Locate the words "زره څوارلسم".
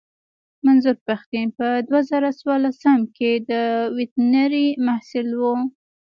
2.11-2.99